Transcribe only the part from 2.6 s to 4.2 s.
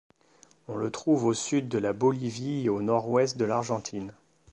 et au nord-ouest de l'Argentine.